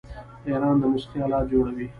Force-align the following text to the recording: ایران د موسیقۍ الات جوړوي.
ایران 0.47 0.75
د 0.81 0.83
موسیقۍ 0.91 1.19
الات 1.25 1.45
جوړوي. 1.51 1.87